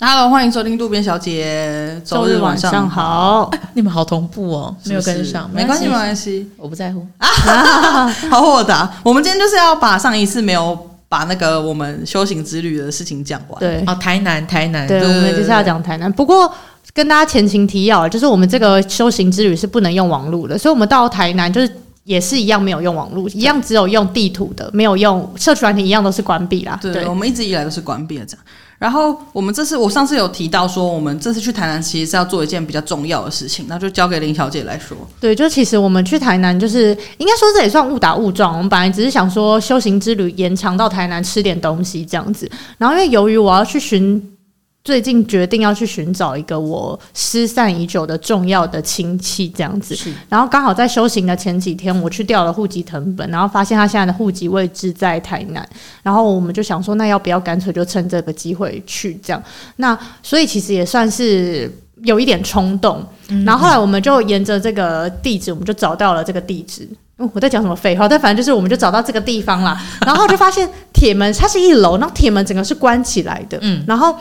[0.00, 2.00] Hello，欢迎收听渡边小姐。
[2.04, 8.06] 周日晚上好， 你们好同步哦，没有跟上，没关系，没关系，我不在乎啊。
[8.30, 13.58] 好豁达，我们今天就是要把上一次没有把那个我们修行之旅的事情讲完。
[13.58, 16.10] 对，啊，台南，台南，对，我们就是要讲台南。
[16.12, 16.48] 不过
[16.94, 21.68] 跟大家前情提要，就是我们这个修行之旅是不能用网络的，所以我们到台南就是
[22.04, 26.78] 也是一样没有用网络，一样只有用地图的，没有用社区软体，一样都是关闭啦。
[26.80, 28.44] 对，我们一直以来都是关闭的这样。
[28.78, 34.96] 然后我们这次，我上次有提到说，我们这次去台南其实是要做一件比较重要的事情，那就交给林小姐来说。
[35.20, 38.52] 对，就其实我们去台南，就是应该说这也算误打误撞。
[38.52, 44.37] 我们本来只是想说修行之旅延长到台南吃点东西这样子，然后因为由于我要去寻。
[44.84, 49.94] 最近决定要去寻找一个我失散已久的重要的亲戚，这样子。
[50.30, 55.68] 然后刚好在修行的前几天，我去调了户籍成本，然后发现他现在的户籍位置在台南。
[56.02, 59.42] 然后我们就想说，那要不要干脆就趁这个机会去这样？
[59.76, 61.70] 那所以其实也算是
[62.04, 63.04] 有一点冲动。
[63.44, 66.88] 然后后来我们就沿着这个地址，我们就找到了这个地址。
[67.34, 68.08] 我在讲什么废话？
[68.08, 69.78] 但反正就是我们就找到这个地方啦。
[70.06, 73.58] 然后就发现铁门它是一楼，然后铁门整个是关起来的。
[73.60, 73.84] 嗯。
[73.86, 74.16] 然后。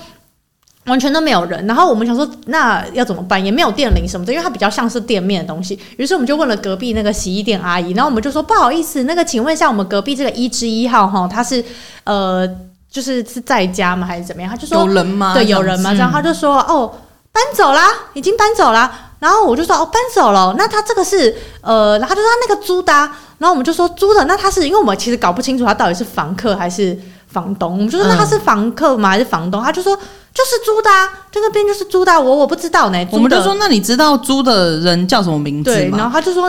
[0.88, 3.44] 完全都没有人，然后我们想说，那要怎么办？
[3.44, 5.78] 也没有电铃什么的，因为它比较像是店面的东西。
[5.98, 11.64] 于是我们就问了隔壁那个洗衣店阿姨，然后我们就说不好意思，那个请问一下，我们隔壁这个一之一号哈，他是
[12.06, 12.48] 呃，
[12.90, 14.08] 就是是在家吗？
[14.08, 14.50] 还是怎么样？
[14.50, 15.34] 他就说有人吗？
[15.34, 15.92] 对，有人吗？
[15.94, 16.90] 然后他就说哦，
[17.34, 19.12] 搬走啦，已经搬走啦。
[19.20, 20.56] 然后我就说哦，搬走了。
[20.58, 22.94] 那他这个是呃，然后他就说他那个租的，
[23.40, 29.10] 然后我们就说租的，那他是因为我们其实搞不清楚他到底是房客还是房东，我们就说那他是房客吗？
[29.10, 29.62] 还是房东？
[29.62, 29.98] 他就说。
[30.38, 33.08] 就是租的，啊，就那边就是租的，我我不知道呢。
[33.12, 35.76] 我们就说，那你知道租的人叫什么名字吗？
[35.76, 36.48] 对，然后他就说，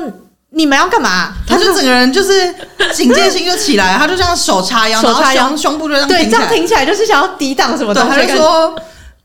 [0.51, 1.33] 你们要干嘛？
[1.47, 2.55] 他就整个人就是
[2.93, 8.07] 警戒心就起来，他就这样手叉腰，手叉腰，胸部就这样对，这样挺起来就是想要抵挡什么的。
[8.07, 8.77] 他就说，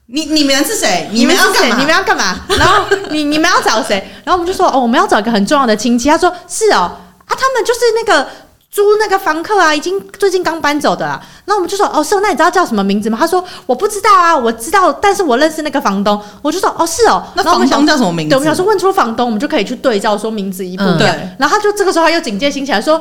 [0.05, 1.09] 你你们是谁？
[1.11, 1.75] 你们要干嘛？
[1.77, 2.39] 你们要干嘛？
[2.57, 3.95] 然后你你们要找谁？
[4.23, 6.07] 然后我们就说，哦，我们要找一个很重要的亲戚。
[6.07, 6.89] 他说是哦，
[7.25, 8.25] 啊，他们就是那个。
[8.73, 11.21] 租那个房客啊，已经最近刚搬走的啦。
[11.45, 13.15] 然后我们就说，哦，是哦，那你知道叫什么名字吗？
[13.21, 16.19] 他说，我不知道啊，我知道，但是我认识那个房东。
[16.41, 17.23] 我就说，哦，是哦。
[17.35, 18.31] 那房东叫什么名字？
[18.31, 21.35] 对，我们想说问出房东，我们就可以去对照说名字一部分。
[21.37, 22.97] 然后他就这个时候他又警戒心起来说，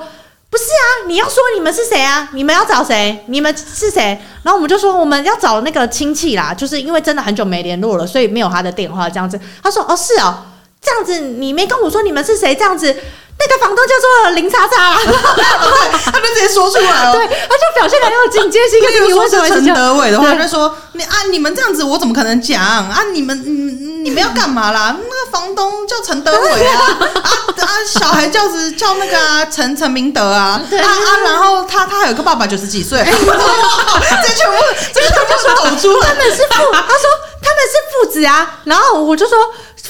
[0.50, 2.28] 不是啊，你要说你们是谁啊？
[2.34, 3.24] 你们要找谁？
[3.28, 4.20] 你们是谁？
[4.42, 9.40] 然后我们就说我们要找那个亲戚啦，就是因为真的很久没联络了，所以没有他的电话这样子。
[9.62, 10.34] 他说，哦，是哦，
[10.82, 12.54] 这样子你没跟我说你们是谁？
[12.54, 12.94] 这样子。
[13.38, 14.94] 那个房东叫做林叉叉，
[16.12, 17.12] 他就直接说出来了。
[17.12, 18.78] 对，他就表现的很有警戒心。
[18.80, 23.02] 那个说是陈德伟的话，他就说你啊，你们这样子，我怎么可能讲啊？
[23.12, 24.94] 你们，你们要干嘛啦？
[24.96, 26.80] 那个房东叫陈德伟啊，
[27.24, 33.12] 啊啊，小孩叫子叫那个啊，陈陈明德啊，啊啊，然后他他还有个爸爸九十几岁， 这
[34.34, 34.56] 全部
[34.94, 37.10] 这个他就是抖出来，他们是父，他说
[37.40, 39.36] 他们是父子啊，然后我就说。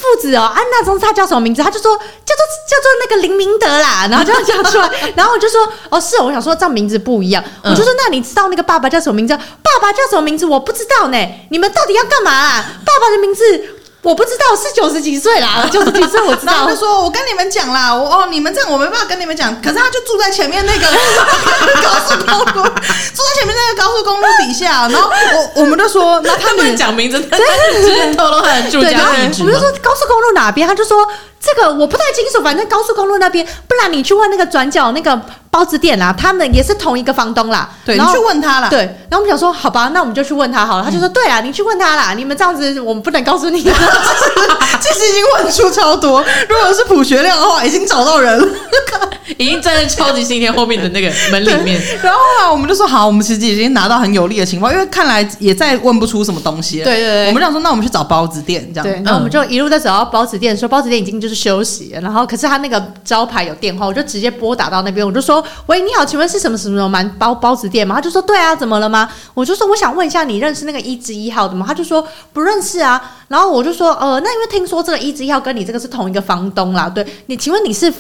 [0.02, 1.62] 父子哦，安娜中他叫什么名字？
[1.62, 9.36] 他就说叫做叫做那个林明德啦， 然后就这样讲出来，然后我就说哦是哦，我想说这样名字不一样，嗯、我就说那你知道那个爸爸叫什么名字？
[9.36, 10.44] 爸爸叫什么名字？
[10.44, 12.64] 我不知道呢，你们到底要干嘛啊？
[12.84, 13.78] 爸爸的名字。
[14.02, 16.66] 我不知道是九十几岁啦，九十几岁我知道。
[16.66, 19.54] 他说：“我跟你们讲啦，我哦，你们这样我没办法跟你们讲。
[19.62, 20.86] 可是他就住在前面那个
[21.80, 24.88] 高速公路，住在前面那个高速公路底下。
[24.88, 25.08] 然后
[25.54, 29.42] 我我们就说，那他们讲名字，对，直接透露他的住家地址。
[29.42, 31.08] 我们就说高速公路哪边，他就说。”
[31.42, 35.20] 这个我不太清楚，反正高速公路那边，不然你去问那个转角那个
[35.50, 37.68] 包子店啦，他们也是同一个房东啦。
[37.84, 38.68] 对，然你去问他啦。
[38.68, 38.78] 对，
[39.10, 40.84] 然后我们想说，好吧，那我们就去问他好了。
[40.84, 42.14] 他就说，对啊，你去问他啦。
[42.14, 43.60] 你们这样子，我们不能告诉你。
[43.62, 48.48] 其实其实已经问出超多，如果是普学亮的话，已经找到人了，
[49.36, 51.80] 已经站在超级星天后面的那个门里面。
[52.02, 56.82] 然后啊，我们就说好，我们其实已经拿到很有利的情报，因为看来也再问不出什么东西。
[56.82, 58.86] 对对对，我们想说，那我们去找包子店这样。
[58.86, 61.90] 对，然后我们就一路在找到包子店，说包子店已经就是休息。
[62.00, 77.92] 然后，可是他那个招牌有电话，我就直接拨打到那边，我就说：“喂，你好，请问是什么什么什么蛮包包子店吗？”他就说：“对啊，怎么了吗？”我就说：“我想问一下，你认识那个一之一号的吗？”他就说：“不认识啊。”然后我就说：“呃，那因为听说这个一之一号跟你这个是同一个房东啦，对你，请问你是？”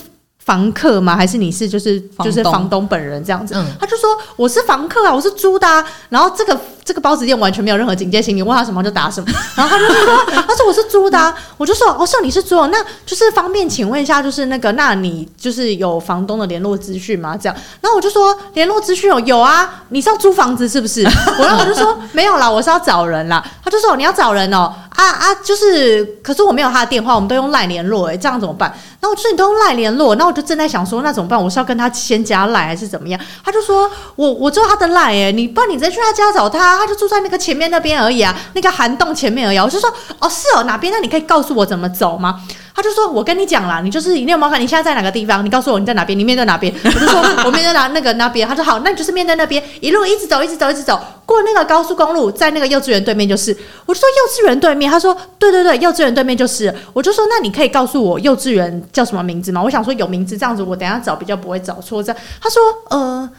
[0.44, 1.16] 房客吗？
[1.16, 3.54] 还是你是就是就是房东本人这样子？
[3.56, 5.84] 嗯、他就说我是房客啊，我是租的啊。
[6.08, 9.26] 然后这个这个包子店完全没有任何警戒心，你问他什么就答什么。
[9.54, 10.16] 然后他就说，
[10.46, 11.32] 他说我是租的啊。
[11.56, 17.36] 我就说哦，是你是租，那就是方便请问一下，就是那个，那你就是有房东的联络资讯吗？
[17.40, 17.56] 这样。
[17.80, 21.04] 然后我就说联络资讯哦有啊，你是要租房子是不是？
[21.38, 23.44] 我然后我就说 没有啦，我是要找人啦。
[23.64, 24.72] 他就说你要找人哦。
[24.94, 28.72] 啊啊，就是，可是我没有他的电话，我们都用赖联络，哎，这样怎么办？
[29.00, 31.42] 那我就说你都用赖联络，那我就正在想说，那怎么办？
[31.42, 33.18] 我是要跟他先加赖还是怎么样？
[33.44, 39.58] 他就说我我知道他的赖，哎，你不然你再去他家找他，他就住在那个前面那边而已啊，那个涵洞前面而已。
[39.58, 40.92] 我就说哦是哦哪边？
[40.92, 42.40] 那你可以告诉我怎么走吗？
[42.74, 44.60] 他就说：“我跟你讲啦，你就是你有没有看？
[44.60, 45.44] 你现在在哪个地方？
[45.44, 46.18] 你告诉我你在哪边？
[46.18, 62.02] 你面对哪边？” 我就说：“我面对哪那个那边。”他说：“好，那你就是面对那边，一路一直走，一直走，一直走，过那个高速公路，在那个幼稚园对面就是。”我就说：“幼稚园对面。”他说：“对对对，幼稚园对面就是。”我就说：“那你可以告诉我幼稚园叫什么名字吗？”我想说有名字这样子，我等下找比较不会找错。
[62.02, 63.30] 这样他说：“呃，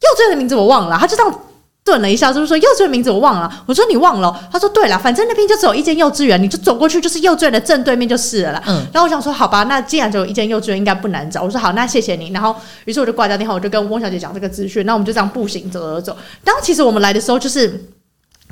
[0.00, 1.40] 幼稚园的名字我忘了。”他就这样。
[1.88, 3.50] 顿了一下，就是说幼稚园名字我忘了。
[3.64, 4.48] 我说你忘了？
[4.52, 8.62] 他说对了，反正那边就只有一间幼稚园，你就走过去就是幼稚园的正对面就是了啦。
[8.66, 11.42] 嗯，然后我想说好吧，那既然只有一间幼稚园，应该不难找。
[11.42, 12.28] 我说好，那谢谢你。
[12.30, 12.54] 然后
[12.84, 14.84] 于是我就挂掉电话，我就跟翁小姐讲这个资讯。
[14.84, 16.16] 那我们就这样步行走走走。
[16.44, 17.88] 然后其实我们来的时候就是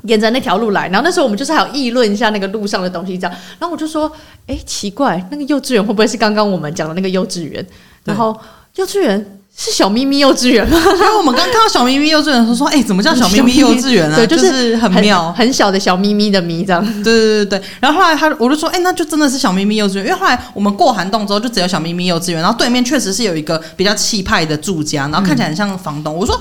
[0.03, 3.37] 沿着那条路来，然后那时候我们就是还有议论一下那个路上的东西这样。
[3.59, 4.11] 然后我就说，
[4.47, 7.63] 哎，奇怪，那个幼稚园会不会是刚刚我们讲的那个幼稚园？
[8.03, 8.35] 然后
[8.75, 9.36] 幼稚园。
[9.59, 10.79] 是小咪咪幼稚园吗？
[10.93, 14.15] 因为我们刚看到小咪咪幼稚园，说说，哎、欸，怎么叫小咪咪幼稚园啊？
[14.15, 16.85] 对，就是、很妙很，小的小咪咪的咪这样。
[17.03, 17.61] 对对对对。
[17.79, 20.05] 然后后来他，我就说，哎、欸，那就真的是小咪咪幼稚园。
[20.05, 22.39] 因为后来我们过涵洞之后，就只有小咪咪幼稚园。
[22.39, 26.13] 然后对面确实是有一个比较气派的住家，然后看起来很像房东。
[26.13, 26.39] 嗯、我说，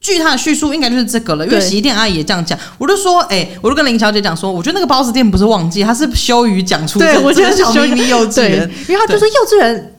[0.00, 1.44] 据他的叙述，应该就是这个了。
[1.44, 2.56] 因为洗衣店阿姨也这样讲。
[2.78, 7.00] 我就说，哎、欸，我就跟林小姐讲说，我觉得那个包子店不是忘记，他是羞于讲出。
[7.00, 9.90] 对，我觉得是小咪咪幼稚园，因为他就说幼稚园。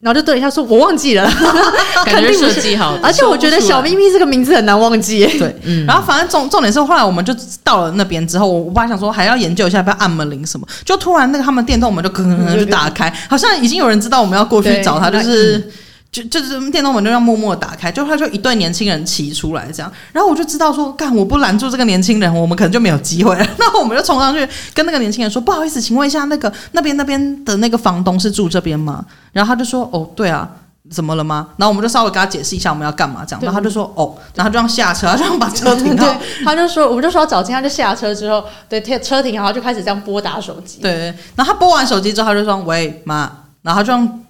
[0.00, 1.30] 然后就对一下说，我忘记了，
[2.06, 5.26] 感觉设计好，而且我觉得小咪咪这个名字很难忘记。
[5.38, 5.84] 对，嗯。
[5.84, 15.70] 然后反正重重点是后来我们就到了那边之后，我我爸想说还要研究一下要不要按门铃什么，就突然那个他们电动门就吭吭吭就打开，好像已经有人知道我们要过去找他，就是。
[16.12, 23.46] 就就是电动门就要默默打开，就他就一对年轻人骑出来这样，然后我就知道说，干我不拦住这个年轻人，我们可能就没有机会了。
[23.58, 29.04] 那我们就冲上去跟那个年轻人说，不好意思，请问一下那个那边那边的那个房东是住这边吗？
[29.32, 30.50] 然后他就说，哦，对啊，
[30.90, 31.50] 怎么了吗？
[31.56, 36.12] 然后我们就稍微跟他解释一下我们要干嘛这样，然后他就说，哦，然后就这样下车，他就让把车停好，
[36.44, 43.30] 他就说，我们就说要找金，他就下车之后，对，车停好，就开始这样拨打手机，对，然后他拨完手机之后，他就说，喂妈，
[43.62, 44.20] 然后他就这样。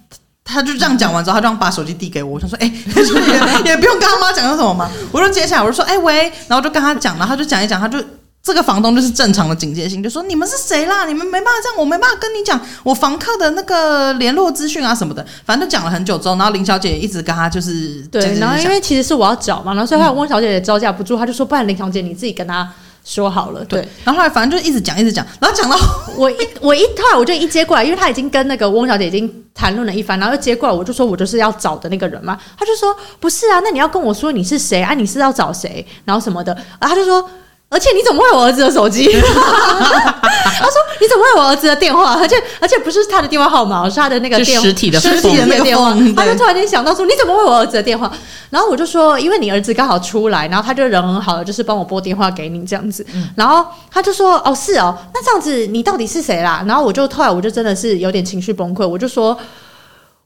[0.51, 2.33] 他就这样讲完之后，他就这样把手机递给我。
[2.33, 4.89] 我想说，哎、 欸，也也不用跟他妈讲什么嘛。
[5.11, 7.97] 我就接下来，我就说，哎、欸、喂，然后就跟他讲，然后他就讲一讲，他就
[8.43, 11.05] 这个房东就是正常的警戒性，就说你们是谁啦？
[11.05, 15.25] 你们没办法这样，我没办法跟你讲我房客的那个联络资讯啊什么的。
[15.45, 22.67] 反正就讲了很久之后，然后林小姐一直跟他就是对，然后因为其实是我要找嘛，然后所以汪小姐也招架不住，她就说，不然林小姐你自己跟他。
[23.03, 25.77] 说好了，对，然后后来反正就一直讲，一直讲，然后讲到
[26.17, 34.93] 我一我一后来我就一接过来，因为他已经跟那个翁小姐已经谈论了一番，然后又接过来，我就说我就是要找的那个人嘛，他就说不是啊，那你要跟我说你是谁啊？
[34.93, 35.85] 你是要找谁？
[36.05, 37.29] 然后什么的，然后他就说。
[37.73, 39.09] 而且你怎么会有我儿子的手机？
[39.15, 42.19] 他说你怎么会有我儿子的电话？
[42.19, 45.95] 而且而且不是他的电话号码，是他的那个电实体的实体的那个电话。
[46.15, 48.11] 他就突然间想到说你怎么会有我儿子的电话？
[48.49, 53.05] 然后我就说因为你儿子刚好出来，然后他就人很好的，就是帮我拨电话给你这样子。
[53.37, 56.61] 然后他就说哦是哦，那这样子你到底是谁啦？
[56.67, 59.37] 然后我就突然我就真的是有点情绪崩溃，我就说。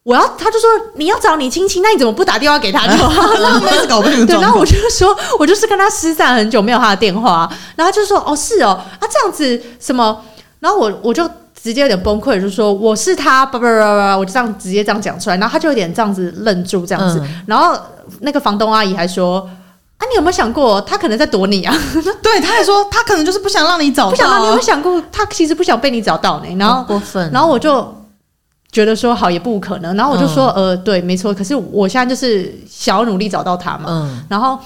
[0.05, 3.59] 我要，他就说你要找你亲戚，那你怎么不打电话给他就好了？
[3.89, 4.25] 搞不清楚。
[4.27, 7.49] 对，然后我就说，我就是跟他失散很久，没有他的电话。
[7.75, 10.21] 然后他就说，哦，是哦，啊，这样子什么？
[10.59, 11.27] 然后我我就
[11.59, 15.37] 直接有点崩溃，就说我是他，叭叭叭叭，我就这样直接这样讲出来。
[15.37, 17.19] 然后他就有点这样子愣住，这样子。
[17.23, 17.75] 嗯、然后
[18.19, 19.39] 那个房东阿姨还说，
[19.97, 21.75] 啊，你有没有想过，他可能在躲你啊？
[22.21, 26.55] 对，他还说他可能就是不想让你找到，不想让你有没有想过，他其实不想被你找到呢。
[26.59, 27.91] 然后过分，然后我就。
[28.75, 33.85] 觉得说好也不可能，然后我就说、嗯、呃对，没错，可是我现在就是想要努力找到他嘛。
[33.87, 34.59] 嗯，然后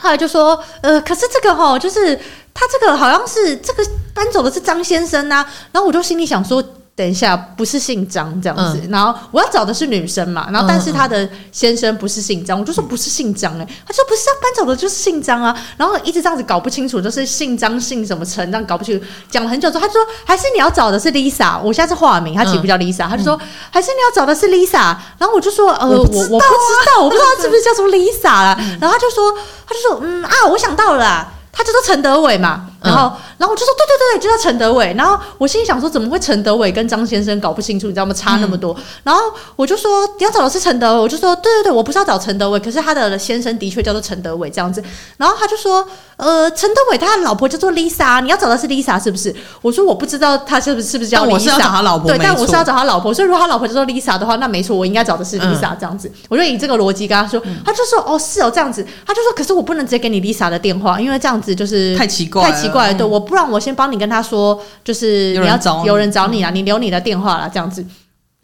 [0.00, 2.14] 后来就说呃，可是这个哈，就是
[2.54, 6.62] 他这个好像是这个搬走的是张先生呐、啊，然后我就心里想说。
[6.96, 23.36] 等一下，不是姓张这样子，嗯、然后我要找的是女生嘛，然后但是他的先生不是姓张，嗯、我就说不是姓张哎、欸，他说不是啊，搬走的就是姓张啊，然后一直这样子搞不清楚，就是姓张姓什么陈，这样搞不清楚，讲了很久之后，他就说还是你要找的是 Lisa，我现在是化名，他其实不叫 Lisa，、嗯、他就说
[23.72, 29.32] 还是你要找的是 Lisa，然后我就说呃我我不知道，我不知道是不是叫做 Lisa 啦，然后他就说
[29.66, 32.66] 他就说嗯啊，我想到了啦，他就说陈德伟嘛。
[32.84, 34.94] 然后，然后我就说对对对，就叫陈德伟。
[34.96, 37.86] 然后我心里想说，怎么会陈德伟跟张先生搞不清楚？
[37.86, 38.12] 你知道吗？
[38.14, 38.74] 差那么多。
[38.74, 39.22] 嗯、然后
[39.56, 44.82] 我就说你要找的是陈德伟，我就说对对对，我不是要找陈德伟，可是他的先生的确叫做陈德伟这样子。
[45.16, 45.86] 然后他就说，
[46.16, 49.34] 呃，陈德伟他的老婆叫做 Lisa，你要找的是 Lisa 是不是？
[49.62, 53.12] 我说我不知道他是不是是不是叫 Lisa，我是要找他老婆，对，但我是要找他老婆。
[53.14, 56.08] 所以如果他老婆叫做 Lisa 的话，那没错，我应该找的是 Lisa 这样子。
[56.08, 62.88] 嗯、我就以这个逻辑跟他说，他就说哦是哦这样子，他就说可是我不能直接给你 Lisa 的电话，因为这样子就是太奇怪，太奇怪。
[62.88, 67.86] 怪，对，我不然我先帮你跟他说，就是你要找有人找你啊，你留你的电话啦，这样子。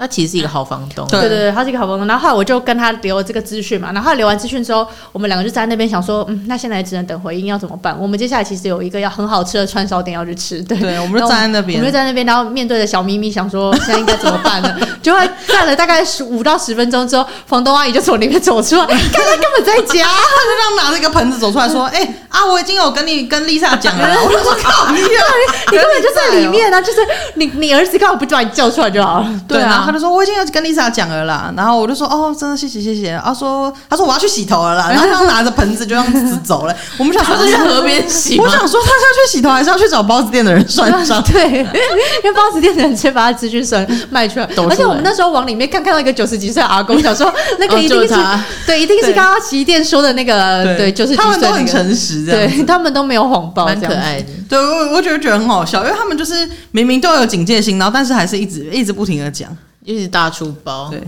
[0.00, 2.06] 那其实是一个好房东，对对对，他是一个好房东。
[2.06, 7.94] 然后后来我就跟他留了这个资讯嘛，然后他留完资讯之后，我们两个就在那边想说，嗯，那现在只能等回应，要怎么办？
[8.00, 14.74] 我们接下来其实有一个要很好吃的串烧店要去吃，对， 对，我们就站在那边，我们就在那边，然后面对着小咪咪，想说现在应该怎么办呢？
[15.02, 27.00] 就会站了大概十五到十分钟之后，房东阿姨就从里面走出来，看他根本在家， 他就这样拿着一个盆子走出来说，哎、欸、啊，我已经有跟你跟 Lisa 讲了，我说靠，你你根本就在里面啊，就是
[27.34, 30.70] 你你儿子刚好不就把你叫出来就好了，对啊，他就说我已经有跟你。
[30.70, 33.20] Lisa 讲了啦，然后我就说哦，真的谢谢谢谢。
[33.24, 36.76] 他说他说我要去洗头了啦，然后他拿着盆子就这样子走了。
[36.96, 41.20] 我们想说他是去河边洗，我想说他是要去洗头，还是要去找包子店的人算账？
[41.26, 44.48] 对，因为包子店的人直接把他资讯算卖出来。
[44.68, 48.14] 而且我们那时候往里面看，看到一个九十几岁阿公， 想说那个一定是
[48.64, 54.28] 对，一定是刚刚洗衣店说的那个对，九十几岁，他们都很诚实，对他们都没有谎报，蛮可爱的。
[54.50, 61.00] 对，我我觉得觉得很好笑，因为他们就是明明都有警戒心，然后但是还是一直一直不停的讲，一直大出包，对。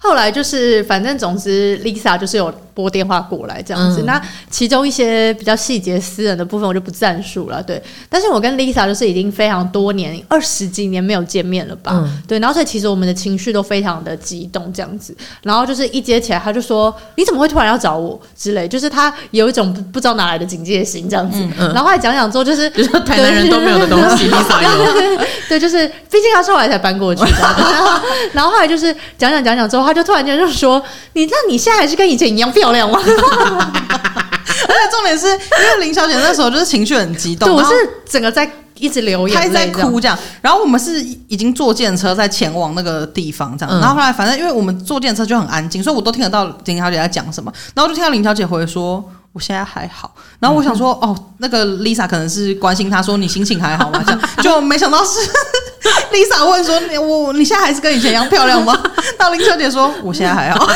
[0.00, 4.02] 后来就是，反正总之，Lisa 就是有拨电话过来这样子。
[4.02, 7.60] 嗯、那其中一些比较细节、私人的部分，我就不战述了。
[7.60, 11.90] 对，但是我跟 Lisa 就是已经非常多年，二十几年没有见面了吧？
[11.96, 15.12] 嗯、对，然后所以其实我们的情绪都非常的激动这样子。
[15.42, 21.40] 然后就是一接起来，他就说：“你怎么会突然要找我？”之类，就是他有一种不不知道哪来的警戒心这样子。
[21.58, 25.20] 然后后来讲讲之后，就是 就是台南人都没有的东西，Lisa 有。
[25.48, 27.30] 对，就是毕竟他后来才搬过去的。
[27.40, 28.00] 然后，
[28.32, 29.87] 然后后来就是讲讲讲讲之后。
[29.88, 30.82] 他就突然间就说
[31.14, 37.70] ：“你那你现在还是跟以前一样漂亮吗？” 而且重点是因为林小姐那时候就是情绪很激动，我是
[38.06, 40.18] 整个在一直流眼泪，在哭这样。
[40.42, 43.80] 然后我们是已经坐电车在前往那个地方这样。
[43.80, 47.50] 然后后来反正因为我们坐电车就很安静，所以我都听得到林小姐在讲什么。
[47.74, 49.02] 然后就听到林小姐回说。
[49.38, 54.02] 我现在还好，然后我想说，哦，那个 Lisa 可能是关心他说你心情还好吗？
[54.04, 55.20] 这样 就没想到是
[56.10, 58.76] Lisa 问说，你我你现在还是跟以前一样漂亮吗？
[59.16, 60.68] 那林小姐说，我现在还好。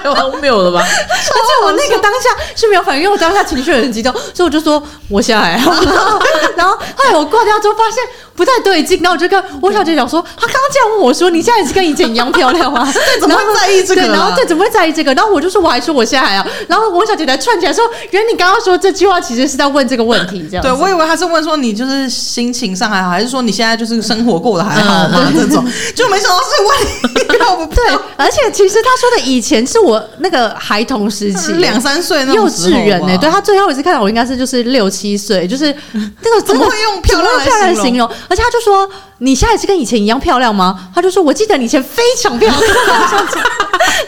[0.00, 0.80] 太荒谬了吧！
[0.80, 5.72] 而且我那个当下是没有反应，因为我当下情绪很激动，所以我就说我现在还好。
[5.82, 6.20] 然后，
[6.56, 8.02] 然后后来我挂掉之后发现
[8.34, 12.86] 不太对劲，然后我就跟我小姐讲说，她刚刚这样问我说，你现在也是跟以前一样漂亮吗？
[12.92, 14.02] 对，怎么会在意这个？
[14.02, 15.12] 然后对，怎么会在意这个？
[15.14, 16.46] 然后我就说我还说我现在还好。
[16.68, 20.62] 然后我小姐才串起来说，原来你刚刚说这句话其实是在问这个问题，这样。
[20.62, 25.32] 对，我以为她是问说你就是心情上还好，还是说你现在就是生活过得还好吗？
[25.34, 27.26] 这种就没想到是问你。
[27.74, 33.16] 对，而且其实她说的以前是我那个孩童时期，两三岁那幼稚园呢。
[33.18, 38.08] 对，他最后一次看到我应该是就是六七岁，就是那个怎么会用漂亮来形容？
[38.28, 38.90] 而且他就说。
[39.18, 40.78] 你现在是跟以前一样漂亮吗？
[40.94, 42.60] 他就说：“我记得你以前非常漂亮。”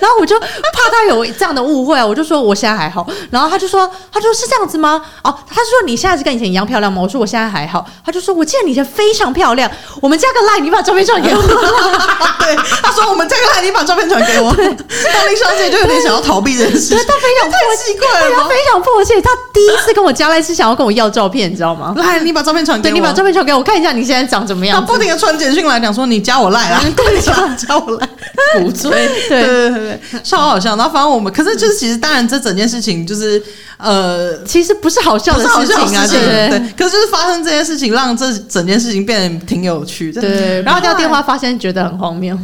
[0.01, 0.47] 然后我就怕
[0.93, 9.71] 他有这样的误会啊，我就说：“我现在还好。”然后他就说：“他说是这样子吗？”哦，他就说：“你现在是跟以前一样漂亮吗？”我说：“我现在还好。”他就说：“我记得你以前非常漂亮。”
[10.03, 11.41] 我们加个 line，你把照片传给我。
[11.43, 19.21] 对，他说：“我们加个 line，你把照片传给我。”那林小姐就有点想要逃避这件事，他非常太奇怪了，他非常迫切。
[19.23, 21.95] 他第一次跟我加 line 是想要跟我要照片，你知道吗？
[21.97, 22.95] 来，你把照片传给我。
[22.95, 24.85] 你把照片传给我，我看一下你现在长怎么样。
[24.85, 28.09] 不停的传简讯来讲说，你加我赖啦，对，加 加我赖，
[28.61, 28.91] 鼓吹，
[29.29, 30.77] 对对对对，超好笑。
[30.77, 33.43] 然后反正我们，可是就是其实当然这整件事情就是
[33.77, 36.59] 呃，其实不是好笑的事情啊，对对对。
[36.77, 40.21] 可是就是发生这件事情，让这整件事情变得挺有趣的。
[40.21, 42.39] 对，然后掉电话发现觉得很荒谬。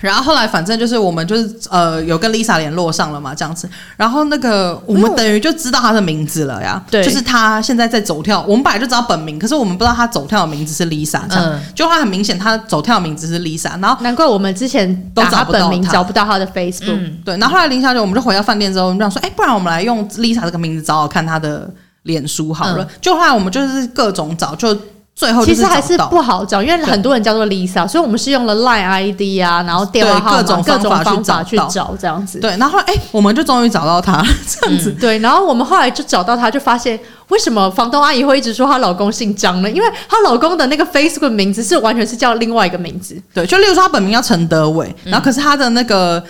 [0.00, 3.68] 然后后来反正就是我们就是呃有跟 Lisa 联络上了嘛，这样子。
[3.96, 8.42] 然后那个我们等于就知道他的名字了呀，对，就是他现在在走跳。
[8.42, 11.44] 我们本来就知道本名，可是我们不知道他走跳的名字是 Lisa，这样。
[11.52, 13.80] 嗯、就他很明显，他走跳的名字是 Lisa。
[13.80, 16.96] 然后难怪我们之前都找不到他，找不到他的 Facebook。
[16.98, 21.70] 嗯、对，然后后来林小姐，我们就回到饭店之后，我们就想说，哎，不然我们来用 Lisa 这个名字找找看他的
[22.02, 22.84] 脸书好了。
[22.84, 24.76] 嗯、就后来我们就是各种找，就。
[25.14, 32.40] 最后其实还是不好找，因为很多人叫做 Lisa，所以我们是用了 Line ID 啊，然后电话号码各种各种方法去找这样子。
[32.40, 34.96] 对，然后哎、欸，我们就终于找到他 这样子、嗯。
[35.00, 39.70] 对，然后我们后来就找到她，就发现为什么房东阿姨会一直说她老公姓张呢？
[39.70, 43.16] 因为她老公的那个 Facebook 名字是完全是叫另外一个名字。
[43.32, 46.22] 对，就例如说他本名叫陈德伟，然后可是他的那个。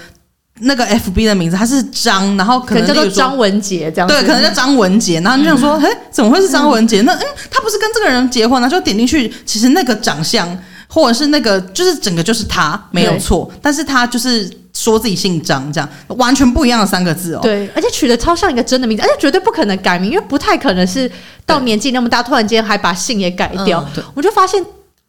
[0.61, 7.03] 那个 F B 的名字他是张，然后可能，叫做张文杰这样子，对，可能叫张文杰，然后你就想说，哎、嗯，怎么会是张文杰？
[7.03, 8.69] 嗯、那嗯，他不是跟这个人结婚呢？
[8.69, 10.49] 就点进去，其实那个长相
[10.87, 17.41] 或者是那个，就是整个就是他没有错，但是他就是说自己姓张，这样完全不一样的三个字哦。
[17.43, 21.11] 对，而且取的超像一个真的名字，而且绝对不可能改名，因为不太可能是
[21.45, 23.85] 到年纪那么大，突然间还把姓也改掉。
[23.97, 24.65] 嗯、我就发现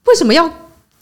[0.06, 0.52] 为什么要？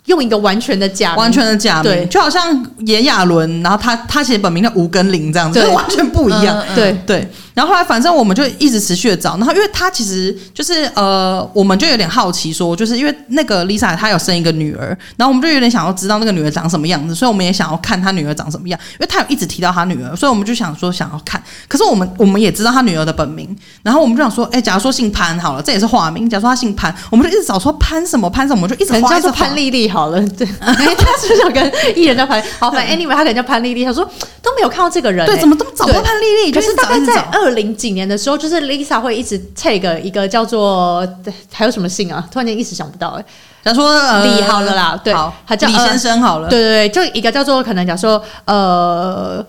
[0.05, 2.05] 用一个完全的假名，完全的假名，对。
[2.07, 5.67] 就好像炎亚纶，然后他他写本名叫吴根林这样子，对。
[5.67, 6.57] 就完全不一样。
[6.59, 6.93] 嗯嗯对。
[7.05, 21.41] 对，然后后来反正我们就一直持续的找，然后因为他其实就是呃，我们就有点好奇说，就是因为那个 Lisa 她有生一个女儿，然后我们就有点想要知道那个女儿长什么样子，所以我们也想要看她女儿长什么样，因为她有一直提到她女儿，所以我们就想说想要看。
[21.67, 32.43] 可是我们我们也知道她女儿的本名，然后我们就想说，哎，假如说姓潘好了，这也是化名，假如说她姓潘，我们就一直找说潘什么潘什么，我们就一直可能画一直画叫做潘丽丽好了， 对，他是不是想跟艺人叫潘？
[32.59, 34.03] 好，反正 anyway 他可能叫潘丽丽，他说
[34.41, 36.51] 都没有看到这个人、欸，对，怎么都找不到潘丽丽？
[36.51, 37.53] 可是大概在二。
[37.53, 41.07] 零几年的时候，就是 Lisa 会一直 take 一个叫做
[41.51, 42.27] 还有什么姓啊？
[42.31, 43.25] 突然间一时想不到哎、欸。
[43.63, 45.13] 假如说呃李好了啦，对，
[45.45, 49.45] 他叫李先生好了，对对对，就一个叫做可能讲说呃。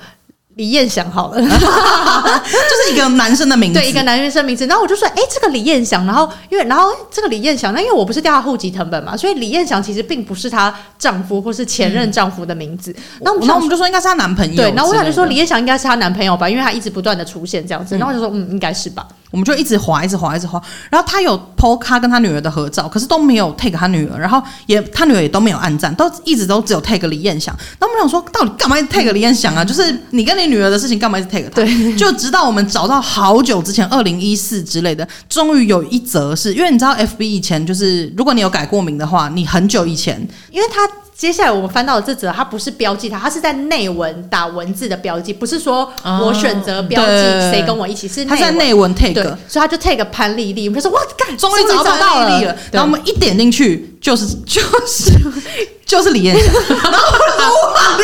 [0.57, 4.65] 李彦祥好了， 就是一个男生的名字，对，一个男生名字。
[4.67, 12.95] 然后我就说，哎、欸，这个李彦祥，然后因为然后这个李彦祥，那因为我不是调他户籍成本嘛，所以李彦祥其实并不是她丈夫或是前任丈夫的名字。
[13.23, 14.55] 那、嗯、我，我们就说应该是她男朋友。
[14.55, 17.99] 对，然后我想就说李彦祥应该是她男朋友吧，因为他一直不断的出现这样子。
[17.99, 19.07] 然后我就说，嗯，应该是吧。
[19.35, 20.63] 我们就一直滑，一直滑，一直滑。
[20.89, 27.53] 然后他有 po 他跟他女儿的合照，可是都没有 take 他女儿，然后也他女儿也都没有按赞，都一直都只有 take 李彦祥。
[27.81, 29.65] 那我们想说，到底干嘛 take 李彦祥啊？
[29.65, 31.57] 就是你跟你女儿的事情，干嘛一直 take 他？
[31.57, 40.89] 对，就直到我们找到好久之前，二零一四之类的，终于有一则是因为你知道 FB 以前就是，如果你有改过名的话，你很久以前，因为他。
[41.17, 55.11] 接下来我们翻到的这则，它不是标记它，它是在内文打文字的标记，不是说我选择标记谁跟我一起，是他在内文 take，所以他就 take 潘丽丽，我们就说哇，干，终于找到了，然后我们一点进去就是就是
[55.87, 57.97] 就是李彦祥，然后我说哇，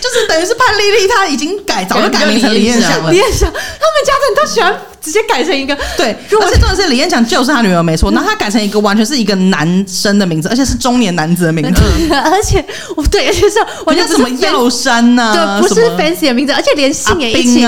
[0.00, 4.74] 就是等于是潘丽丽，她已经改早就改名成李彦祥了，李彦祥，他们家的人都喜欢。
[5.02, 11.80] 直接改成一个对，而且重点是李彦祥就是他女儿没错，然后他改成一个完全是一个男生的名字，而且是中年男子的名字，
[12.12, 12.64] 而且
[12.96, 17.60] 我对，而且是完全什么药山呐，对，不是 fancy 的名字，而且连姓也一起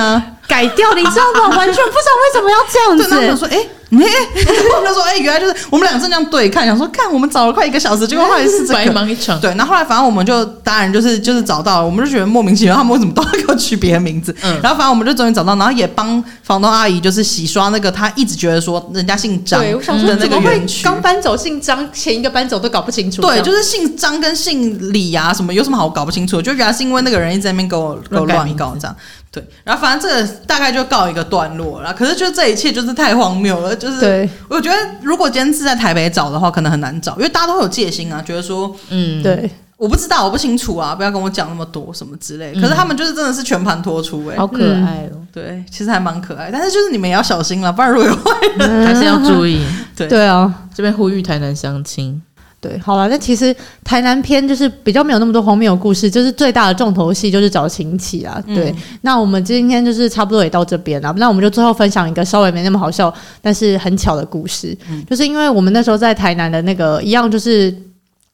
[0.48, 1.56] 改掉，你知道吗？
[1.56, 3.04] 完全不知道为什么要这样子。
[3.04, 3.64] 对，他们说，哎。
[3.90, 3.96] 哎，
[4.76, 9.40] 我们就说，哎，原来就是我们俩正这样对看，想说看我们找了快一个小时，结果后来是这个白忙一场。
[9.40, 14.34] 对，然后后来反正我们就当然就是就是找到了，我们就觉得莫名其妙，他们为什么都要给我取别的名字？
[14.42, 23.22] 嗯，然后反正我们就终于找到，然后也帮房东阿姨就是洗刷那个她一直觉得说人家姓张，对，我想说怎么会刚搬走姓张，前一个搬走都搞不清楚。
[23.22, 26.42] 对，就是姓张跟姓李啊什么有什么好搞不清楚？
[26.42, 28.94] 就原来是因为那个人一直在那边给我给我乱搞这样。
[29.40, 31.92] 对，然后反正这个大概就告一个段落了。
[31.94, 42.52] 可是就这一切就是太荒谬了，就是对我觉得如果今天是在台北找的话，可能很难找，因为大家都会有戒心啊，觉得说，嗯，对，我不知道，我不清楚啊，不要跟我讲那么多什么之类。
[42.54, 45.18] 可是他们就是真的是全盘托出，欸，哎，好可爱哦。
[45.32, 49.64] 对，其实还蛮可爱，但是就是你们也要小心了，不然如果有坏人，还是要注意。
[49.96, 52.20] 对对啊，这边呼吁台南相亲。
[52.60, 58.42] 对，好了，那其实台南篇就是比较没有那么多荒谬的故事，就是最大的重头戏就是找亲戚啊。
[58.46, 67.72] 对，嗯、那我们今天就是差不多也到这边了，那我们就最后分享一个稍微没那么好笑，但是很巧的故事，嗯、就是因为我们那时候在台南的那个一样就是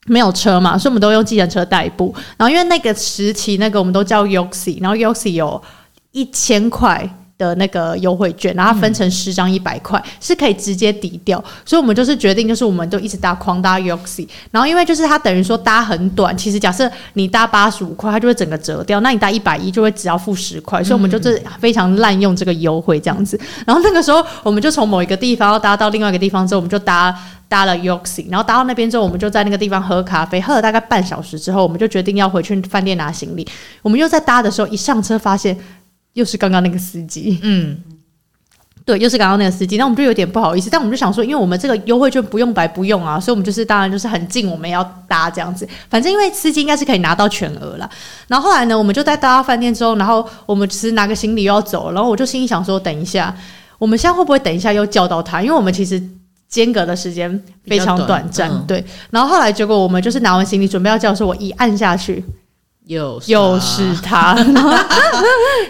[0.07, 2.15] 没有车嘛，所以我们都用计程车代步。
[2.39, 5.63] 然后因为那个时期那个我们都叫 Yoxi，然后 Yoxi 有
[6.13, 7.09] 一千块。
[7.37, 23.38] 的那个优惠券，然后分成十张一百块，是可以直接抵掉，所以我们就是决定，就是我们就一直搭狂搭 Yoxi，然后因为就是它等于说搭很短，其实假设你搭八十五块，它就会整个折掉，那你搭一百一就会只要付十块，所以我们就是非常滥用这个优惠这样子。
[23.66, 27.12] 然后那个时候我们就从某一个地方要搭到另外一个地方之后，我们就搭
[27.49, 33.44] 搭了 Yoxi，然后搭到那边之后，我们就在那个地方喝咖啡，喝了大概半小时之后，我们就决定要回去饭店拿行李。
[33.83, 35.59] 我们又在搭的时候，一上车发现。
[36.14, 37.77] 又是刚刚那个司机，嗯，
[38.85, 47.90] 对，又是刚刚那个司机，那我们就有点不好意思，但我们就想说，因为我们这个优惠券不用白不用啊，所以我们就是当然就是很近，我们要搭这样子，反正因为司机应该是可以拿到全额了。
[48.29, 53.35] 然后后来呢，我们就在搭到饭店之后，然后我们其实拿个行李又要走，然后我就心里想说，等一下，
[53.79, 55.42] 我们现在会不会等一下又叫到他？
[55.42, 56.00] 因为我们其实
[56.48, 58.85] 间隔的时间非常短暂，嗯、对。
[59.11, 62.22] 然后后来结果我们就是拿完行李准备要叫的时候，我一按下去。
[62.87, 64.35] 又是又是他，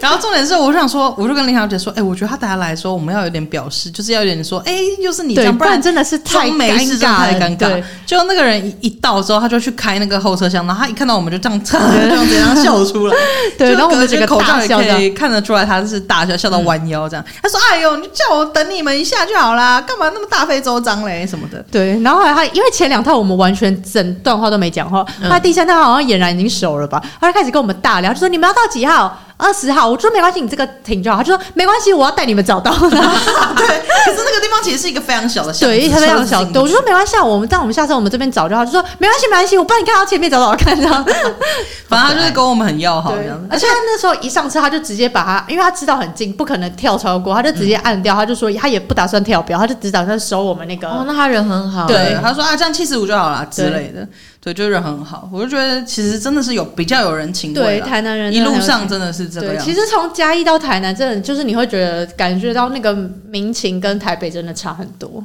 [0.01, 7.81] 然后重点是，我就想说，我就跟林小姐说，哎、欸，我觉得他等下来说，我们要有点表示，就是要有点说，哎、欸，又是你这样，不然真的是太尴尬，太尴尬。
[8.05, 13.15] 就那个人一一到之后，他就去开那个后车厢，然后他一看到我们就这样， 这样这样笑出来，
[13.57, 17.25] 对，然后我们这个口罩也可以看得出来，他是大笑，笑到弯腰这样。
[17.41, 21.65] 他说，哎呦，你叫我等你们一下就好啦，干嘛那么大费周章嘞什么的？
[21.71, 27.01] 对，然后后来他因为前两套我们完全整段话都没讲话，他第三套好像俨然已经熟了吧。
[27.21, 29.19] 后来开始跟我们大聊，就说你们要到几号？
[29.37, 31.17] 二十号，我说没关系，你这个停就好。
[31.19, 32.73] 他就说没关系，我要带你们找到。
[32.79, 36.45] 对，可是那个地方其实是一个非常小的巷子，对，非常小。
[36.45, 38.65] 对，我就说没关系，我们但我们下次我们这边找就好。
[38.65, 41.05] 就说没关系，没关系，我帮你看到前面找找看，这样。
[41.89, 43.47] 反正他就是跟我们很要好这样子。
[43.51, 48.15] 而且他那时候一上车，他就直接把他，因为他知道很近，不可能跳超过，他就直接按掉。
[48.15, 50.89] 他就说他也不打算跳表，他就只打算收我们那个。
[50.89, 51.87] 哦，那他人很好。
[51.87, 54.07] 对，他说啊，这样七十五就好了之类的。
[54.41, 55.29] 对，就人很好。
[55.33, 57.61] 我就觉得其实真的是有比较有人情味。
[57.61, 59.65] 对，台南人一路上真的是这个样。
[59.65, 62.95] 其实从嘉义到台南，真的就是你会觉得感觉到那个
[63.29, 65.25] 民情跟台北真的差很多，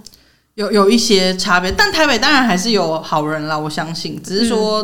[0.56, 1.72] 有有一些差别。
[1.72, 4.22] 但台北当然还是有好人啦，我相信。
[4.24, 4.82] 只是说，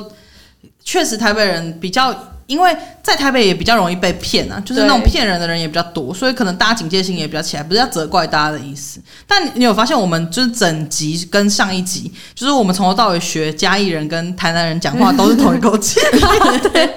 [0.64, 2.32] 嗯、确实台北人比较。
[2.48, 9.00] 因为在台北也比较容易被骗啊，就是那种骗人的人也比较多，所以可能大家警戒心也比较起来，不是要责怪大家的意思。
[9.26, 16.00] 但你有发现，我们就是整集跟上一集，就是我们从头到尾学嘉义人跟台南人讲话都是同一口气，
[16.72, 16.88] 对，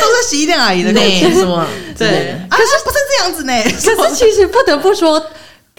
[0.00, 1.66] 都是洗衣店阿姨的口气，是吗？
[1.96, 3.52] 对，可是不是这样子呢。
[3.64, 5.24] 可是 其实不得不说。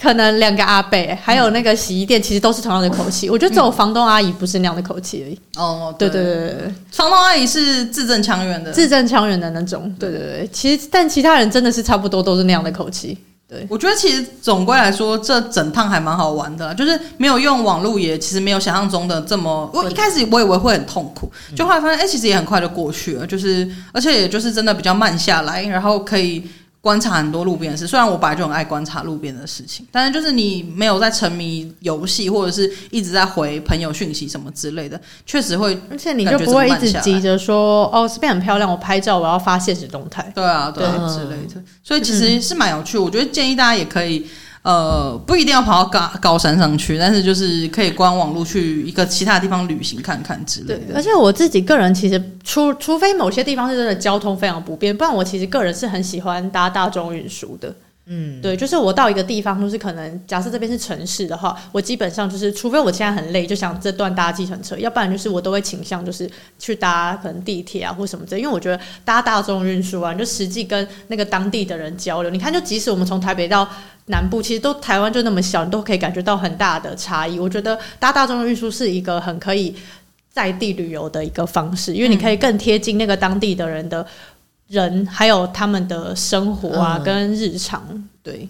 [0.01, 3.29] 可能两个阿伯，还有那个洗衣店，其实都是同样的口气。
[3.29, 5.39] 我觉得只有房东阿姨不是那样的口气而已。
[5.55, 9.93] 哦，对对对对，房东阿姨是字正腔圆的，字正腔圆的那种。
[9.99, 13.15] 对对对，其实但其他人真的是差不多都是那样的口气。
[13.51, 19.69] 对，我觉得其实总归来说，这整趟还蛮好玩的，就是没有用网络，也其实没有想象中的这么。
[19.73, 23.27] 我一开始我以为会很痛苦，就后来发现，哎，其实也很快就过去了。
[23.27, 26.43] 就是而且也就是真的比较慢下来，然后可以。
[26.81, 44.25] 观察很多路边的事，虽然我本来就很爱观察路边的事情，但是就是你没有在沉迷游戏，或者是一直在回朋友讯息什么之类的，确实会，而且你就不会一直急着说哦，这边很漂亮，我拍照我要发现实动态，对啊，对，对之类的，所以其实是蛮有趣，我觉得建议大家也可以。
[44.63, 50.79] 呃，不一定要跑到高高山上去，但是就是可以观网路去一个其他地方旅行看看之类的。
[50.87, 57.73] 对，而且我自己个人其实，除除非某些地方是真的交通非常不便，不然我其实个人是很喜欢搭大众运输的。
[58.05, 72.29] 嗯，对，就是我到一个地方，就是可能假设这边是城市的话，我基本上就是，除非我现在很累，就想这段搭计程车，要不然就是我都会倾向就是去搭可能地铁啊或什么的，因为我觉得搭大众运输啊，就实际跟那个当地的人交流。
[72.29, 73.69] 你看，就即使我们从台北到
[74.11, 77.39] 南部，其实都台湾就那么小，你都可以感觉到很大的差异。
[77.39, 79.75] 我觉得搭大众运输是一个很可以
[80.29, 84.05] 在地旅游的一个方式，因为你可以更贴近那个当地的人的。
[84.67, 87.83] 人还有他们的生活啊，嗯、跟日常，
[88.23, 88.47] 对，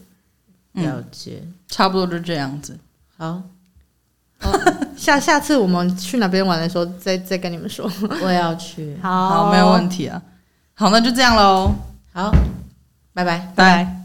[0.74, 2.78] 了解，差不多就这样子。
[3.18, 3.42] 好，
[4.44, 4.52] 哦、
[4.96, 7.92] 下下次我们去哪边玩的时候，再再跟你们说。
[8.22, 10.22] 我也要去，好，好，没有问题啊。
[10.76, 11.74] 好，那就这样喽。
[12.14, 12.32] 好，
[13.16, 14.01] 拜拜，拜拜。